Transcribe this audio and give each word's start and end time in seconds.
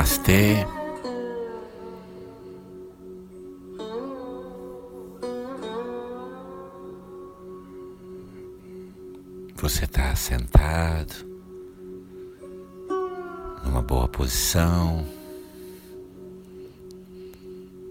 Namastê. 0.00 0.66
Você 9.56 9.84
está 9.84 10.16
sentado 10.16 11.14
numa 13.62 13.82
boa 13.82 14.08
posição, 14.08 15.06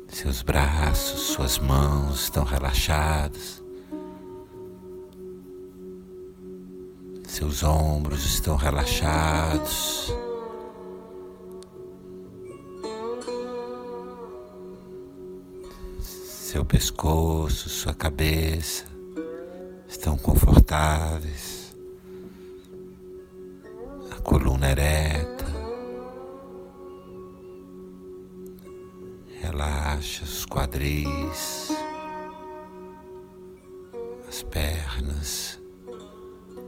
seus 0.08 0.42
braços, 0.42 1.20
suas 1.34 1.60
mãos 1.60 2.24
estão 2.24 2.44
relaxados, 2.44 3.62
seus 7.28 7.62
ombros 7.62 8.26
estão 8.26 8.56
relaxados. 8.56 10.12
Seu 16.52 16.66
pescoço, 16.66 17.70
sua 17.70 17.94
cabeça 17.94 18.84
estão 19.88 20.18
confortáveis, 20.18 21.78
a 24.10 24.20
coluna 24.22 24.72
ereta, 24.72 25.46
relaxa 29.40 30.24
os 30.24 30.44
quadris, 30.48 31.70
as 34.28 34.42
pernas, 34.42 35.62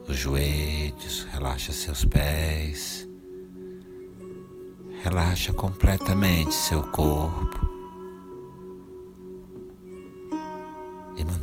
os 0.08 0.16
joelhos, 0.16 1.24
relaxa 1.32 1.72
seus 1.72 2.06
pés, 2.06 3.10
relaxa 5.04 5.52
completamente 5.52 6.54
seu 6.54 6.84
corpo. 6.84 7.71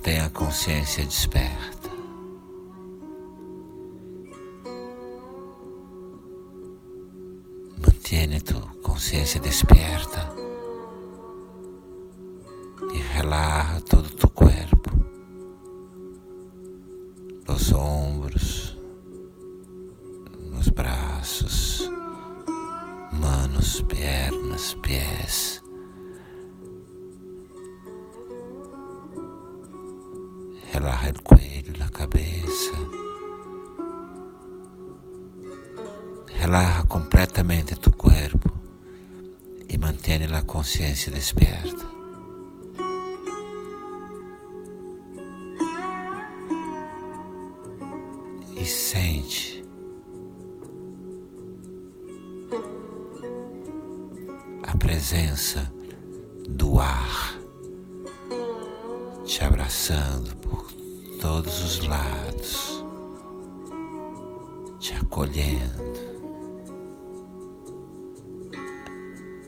Mantenha 0.08 0.24
a 0.24 0.30
consciência 0.30 1.04
desperta. 1.04 1.90
Mantiene 7.78 8.40
tu 8.40 8.58
consciência 8.82 9.38
desperta 9.38 10.32
e 12.94 12.98
relaxa 13.14 13.82
todo 13.82 14.06
o 14.06 14.16
teu 14.16 14.30
corpo, 14.30 14.90
os 17.46 17.72
ombros, 17.72 18.78
os 20.58 20.68
braços, 20.70 21.90
manos, 23.12 23.82
pernas, 23.82 24.72
pés. 24.74 25.62
Relaja 30.78 31.08
el 31.08 31.20
cuello, 31.22 31.72
la 31.76 31.88
cabeza. 31.88 32.78
Relaja 36.40 36.84
completamente 36.84 37.74
tu 37.74 37.90
cuerpo 37.90 38.50
e 39.68 39.76
mantiene 39.76 40.28
la 40.28 40.42
consciência 40.42 41.10
despierta. 41.10 41.84
E 48.56 48.64
sente 48.64 49.64
a 54.62 54.76
presença 54.76 55.72
do 56.48 56.78
ar 56.80 57.37
te 59.38 59.44
abraçando 59.44 60.34
por 60.38 60.66
todos 61.20 61.62
os 61.62 61.86
lados, 61.86 62.84
te 64.80 64.94
acolhendo. 64.94 65.84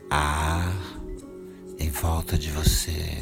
Ar 0.09 0.73
em 1.77 1.89
volta 1.89 2.37
de 2.37 2.51
você. 2.51 3.17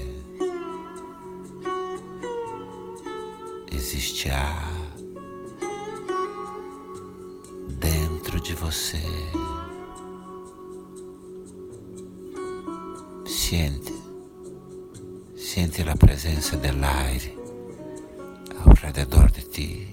Existe 3.71 4.29
ar 4.29 4.71
dentro 7.79 8.39
de 8.39 8.53
você. 8.53 9.01
Siente, 13.25 13.98
siente 15.49 15.83
la 15.83 15.95
presença 15.95 16.57
del 16.57 16.83
aire 16.83 17.35
alrededor 18.67 19.31
de 19.31 19.41
ti, 19.41 19.87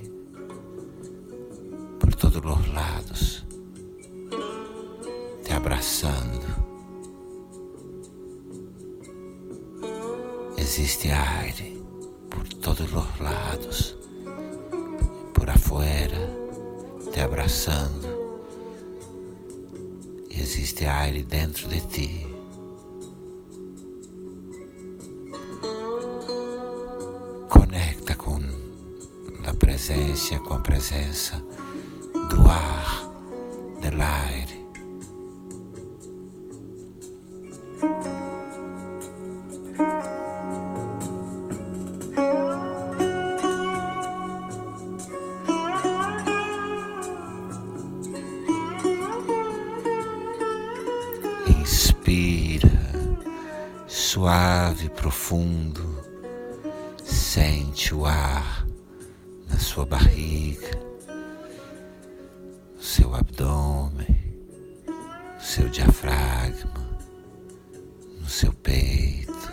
por 1.99 2.15
todos 2.15 2.45
os 2.45 2.69
lados, 2.75 3.47
te 5.43 5.55
abraçando. 5.55 6.47
Existe 10.59 11.11
aire 11.11 11.81
por 12.29 12.47
todos 12.61 12.93
os 12.93 13.19
lados, 13.19 13.97
por 15.33 15.49
afuera, 15.49 16.21
te 17.15 17.21
abraçando. 17.23 18.43
Existe 20.29 20.85
aire 20.85 21.23
dentro 21.23 21.67
de 21.67 21.81
ti. 21.81 22.36
Presença, 30.17 30.39
com 30.39 30.55
a 30.55 30.59
presença 30.59 31.45
do 32.31 32.49
ar, 32.49 33.03
do 33.83 34.03
aire. 34.03 34.67
Inspira, 51.61 52.71
suave, 53.87 54.89
profundo, 54.89 55.85
sente 57.05 57.95
o 57.95 58.07
ar 58.07 58.56
sua 59.77 59.85
barriga, 59.85 60.71
seu 62.81 63.15
abdômen, 63.15 64.07
seu 65.39 65.69
diafragma, 65.69 66.99
no 68.19 68.27
seu 68.27 68.55
peito 68.55 69.53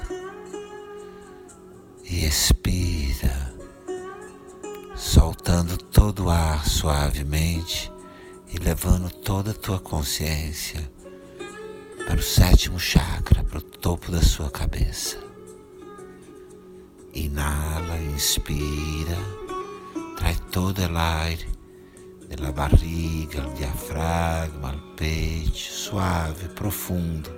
e 2.05 2.23
expira, 2.23 3.53
soltando 4.95 5.77
todo 5.77 6.27
o 6.27 6.29
ar 6.29 6.65
suavemente 6.65 7.91
e 8.47 8.57
levando 8.59 9.11
toda 9.11 9.51
a 9.51 9.53
tua 9.53 9.81
consciência 9.81 10.89
para 12.07 12.15
o 12.15 12.23
sétimo 12.23 12.79
chakra, 12.79 13.43
para 13.43 13.57
o 13.57 13.61
topo 13.61 14.09
da 14.09 14.21
sua 14.21 14.49
cabeça. 14.49 15.17
Inhala, 17.13 17.97
inspira, 18.15 19.42
traz 20.23 20.39
todo 20.51 20.79
o 20.79 20.97
aire 20.97 21.45
da 22.41 22.51
barriga, 22.51 23.45
o 23.45 23.53
diafragma, 23.53 24.73
o 24.73 24.95
peito, 24.95 25.57
suave, 25.57 26.47
profundo. 26.49 27.29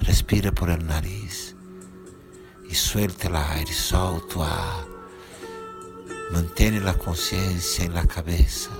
Respira 0.00 0.50
por 0.50 0.70
el 0.70 0.82
nariz 0.84 1.54
e 2.68 2.74
suelta 2.74 3.30
o 3.30 3.36
aire, 3.36 3.72
solta 3.72 4.42
ar. 4.42 4.86
Mantém 6.32 6.78
a 6.78 6.94
consciência 6.94 7.84
em 7.84 7.88
la 7.88 8.06
cabeça, 8.06 8.70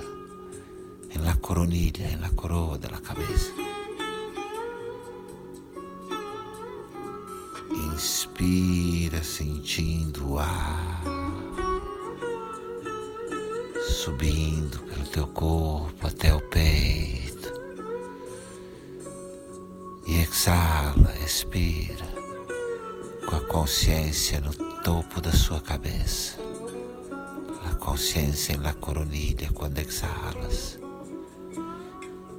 em 1.11 1.19
la 1.19 1.35
coronilha, 1.35 2.07
em 2.07 2.17
la 2.17 2.29
coroa 2.31 2.77
da 2.77 2.89
cabeça. 2.99 3.53
Inspira 7.93 9.23
sentindo 9.23 10.33
o 10.33 10.39
ar 10.39 11.48
subindo 14.03 14.79
pelo 14.83 15.05
teu 15.07 15.27
corpo 15.27 16.07
até 16.07 16.33
o 16.33 16.39
peito. 16.39 17.51
E 20.07 20.21
exala, 20.21 21.13
expira 21.25 22.07
com 23.27 23.35
a 23.35 23.41
consciência 23.41 24.39
no 24.39 24.53
topo 24.83 25.19
da 25.19 25.33
sua 25.33 25.59
cabeça. 25.59 26.37
A 27.69 27.75
consciência 27.75 28.57
la 28.57 28.73
coronilha 28.73 29.49
quando 29.53 29.79
exalas. 29.79 30.79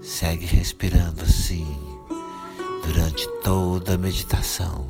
Segue 0.00 0.46
respirando 0.46 1.22
assim, 1.22 1.76
durante 2.86 3.28
toda 3.44 3.96
a 3.96 3.98
meditação. 3.98 4.88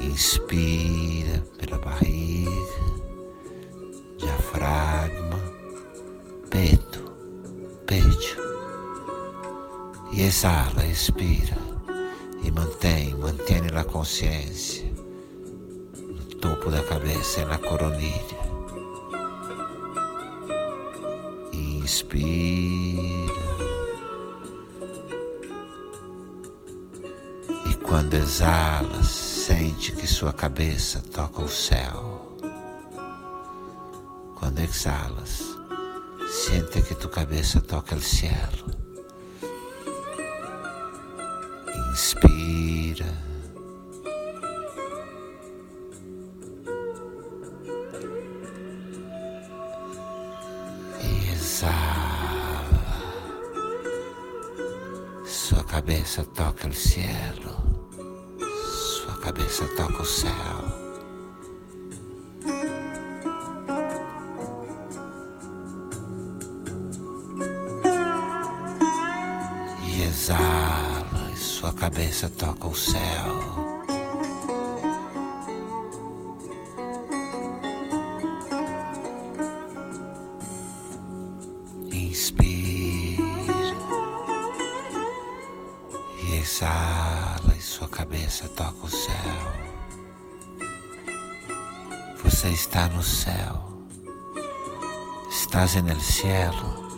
Inspira 0.00 1.44
pela 1.58 1.78
barriga, 1.78 2.50
diafragma, 4.18 4.97
E 10.18 10.22
exala, 10.22 10.84
expira 10.84 11.56
e 12.42 12.50
mantém, 12.50 13.14
mantém 13.14 13.60
a 13.72 13.84
consciência 13.84 14.92
no 15.96 16.24
topo 16.40 16.72
da 16.72 16.82
cabeça, 16.82 17.46
na 17.46 17.56
coronilha. 17.56 18.40
Inspira. 21.52 23.32
E 27.70 27.74
quando 27.76 28.14
exala, 28.14 29.04
sente 29.04 29.92
que 29.92 30.06
sua 30.08 30.32
cabeça 30.32 31.00
toca 31.14 31.42
o 31.42 31.48
céu. 31.48 32.36
Quando 34.34 34.58
exalas, 34.58 35.56
sente 36.28 36.82
que 36.82 36.96
tu 36.96 37.08
cabeça 37.08 37.60
toca 37.60 37.94
o 37.94 38.00
cielo. 38.00 38.87
Inspira. 41.98 43.12
E 51.02 51.32
exala. 51.32 51.74
Sua 55.26 55.64
cabeça 55.64 56.22
toca 56.36 56.68
o 56.68 56.72
cielo. 56.72 57.56
Sua 58.70 59.16
cabeça 59.16 59.66
toca 59.76 60.00
o 60.00 60.06
céu. 60.06 60.30
Exala 70.06 71.17
sua 71.48 71.72
cabeça 71.72 72.28
toca 72.28 72.68
o 72.68 72.74
céu. 72.74 72.98
Inspira 81.90 83.24
e 86.22 86.34
exala, 86.36 87.54
e 87.56 87.62
sua 87.62 87.88
cabeça 87.88 88.46
toca 88.50 88.86
o 88.86 88.90
céu. 88.90 89.38
Você 92.22 92.48
está 92.50 92.88
no 92.88 93.02
céu, 93.02 93.72
estás 95.30 95.76
no 95.76 96.00
cielo. 96.00 96.88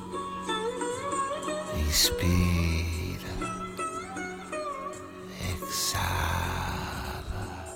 Inspira. 5.90 7.74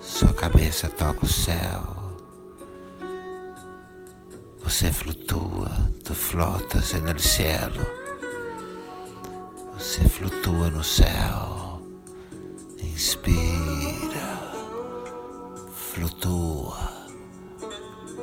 Sua 0.00 0.32
cabeça 0.34 0.88
toca 0.88 1.24
o 1.24 1.28
céu. 1.28 1.82
Você 4.62 4.92
flutua, 4.92 5.70
tu 6.04 6.14
flotas 6.14 6.92
no 6.92 7.18
cielo. 7.18 7.84
Você 9.76 10.08
flutua 10.08 10.70
no 10.70 10.84
céu. 10.84 11.82
Inspira, 12.80 14.38
flutua, 15.74 17.08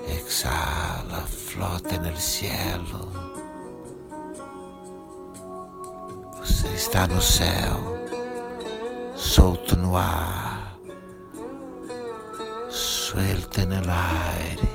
exala, 0.07 1.21
flota 1.27 1.97
no 1.99 2.17
cielo. 2.17 3.11
Você 6.39 6.67
está 6.69 7.07
no 7.07 7.21
céu, 7.21 8.00
solto 9.21 9.75
no 9.77 9.95
ar 9.95 10.61
suelta 13.11 13.65
no 13.65 13.75
aire. 13.75 14.69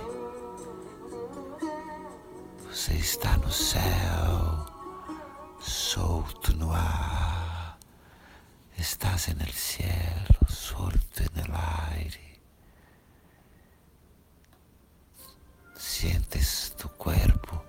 Você 2.70 2.92
está 2.94 3.36
no 3.38 3.50
céu, 3.50 4.66
solto 5.58 6.54
no 6.54 6.70
ar. 6.70 7.78
Estás 8.76 9.28
no 9.28 9.50
cielo, 9.52 10.38
solto 10.48 11.22
no 11.34 11.56
aire. 11.90 12.40
Sientes 15.78 16.74
tu 16.76 16.88
corpo 16.90 17.64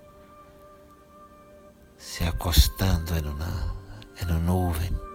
se 1.96 2.24
acostando 2.24 3.16
em 3.16 3.26
uma, 3.26 3.74
em 4.20 4.24
uma 4.26 4.38
nuvem. 4.40 5.07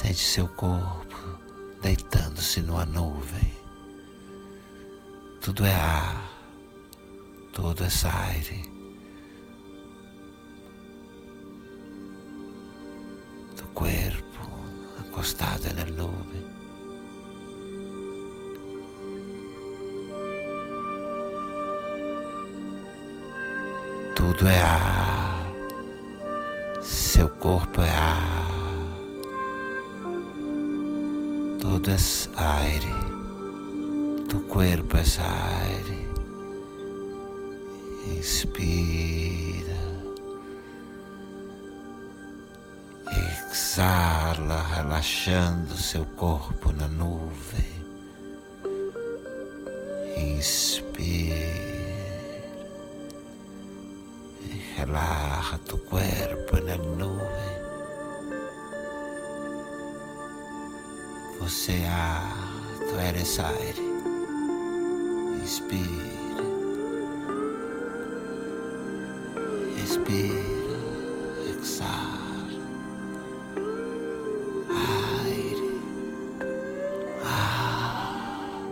Sente 0.00 0.18
seu 0.18 0.48
corpo 0.48 1.14
deitando-se 1.82 2.62
numa 2.62 2.86
nuvem. 2.86 3.52
Tudo 5.42 5.66
é 5.66 5.74
ar, 5.74 6.24
tudo 7.52 7.84
é 7.84 7.88
aire. 8.08 8.62
Tu 13.54 13.66
corpo 13.74 14.48
acostado 15.00 15.68
na 15.74 15.84
nuvem. 15.84 16.46
Tudo 24.16 24.48
é 24.48 24.62
ar, 24.62 25.46
seu 26.80 27.28
corpo 27.28 27.82
é 27.82 27.90
ar, 27.90 28.39
tudo 31.60 31.90
é 31.90 31.96
aire 32.36 33.10
tu 34.30 34.38
corpo 34.42 34.96
essa 34.96 35.22
aire. 35.22 36.08
Inspira. 38.16 39.80
Exala, 43.50 44.62
relaxando 44.74 45.76
seu 45.76 46.04
corpo 46.04 46.72
na 46.72 46.86
nuvem. 46.86 47.64
Inspira. 50.16 51.34
Relaxa 54.76 55.58
tu 55.66 55.76
corpo 55.78 56.56
na 56.64 56.76
nuvem. 56.76 57.59
Você 61.40 61.72
é, 61.72 62.86
tu 62.86 62.96
eres 63.00 63.40
aire. 63.40 63.82
Respira. 65.40 65.80
Respira. 69.78 70.78
Exala. 71.48 72.46
Aire. 75.24 75.80
Ah. 77.24 78.62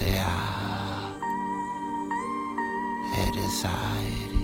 É 0.00 0.18
ar. 0.18 1.16
Eres 3.28 3.64
aire. 3.64 4.35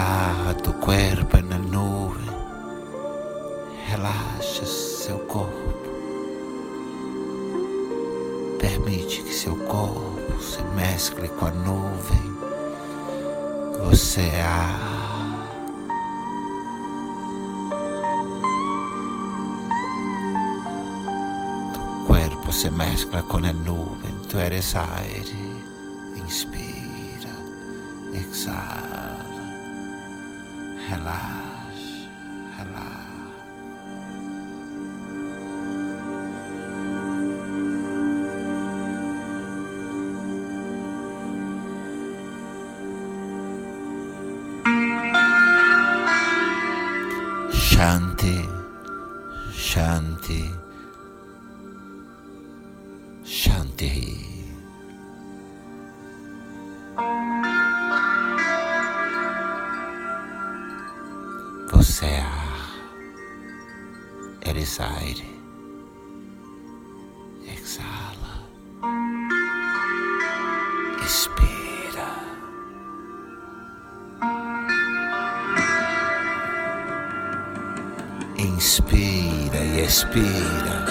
Relaxa 0.00 0.54
tu 0.54 0.72
corpo 0.74 1.36
na 1.42 1.58
nuvem, 1.58 2.34
relaxa 3.86 4.64
seu 4.64 5.18
corpo, 5.18 5.90
permite 8.58 9.22
que 9.22 9.34
seu 9.34 9.54
corpo 9.56 10.42
se 10.42 10.62
mescle 10.74 11.28
com 11.28 11.46
a 11.46 11.50
nuvem, 11.50 12.34
você 13.84 14.22
é 14.22 14.42
corpo 22.06 22.52
se 22.52 22.70
mescla 22.70 23.22
com 23.22 23.36
a 23.36 23.52
nuvem, 23.52 24.14
tu 24.30 24.38
eres 24.38 24.74
aire, 24.74 25.62
inspira, 26.16 27.34
exala. 28.14 29.09
Relaxa, 30.90 31.39
aire, 64.78 65.26
exala, 67.46 68.46
expira. 71.02 72.08
Inspira 78.38 79.58
e 79.58 79.80
expira. 79.82 80.86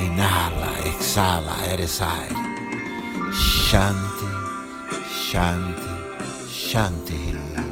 Inhala, 0.00 0.72
exhala, 0.86 1.56
eres 1.72 2.00
aire. 2.00 2.34
Shanti, 3.32 4.28
Shanti, 5.08 5.90
Shanti. 6.48 7.63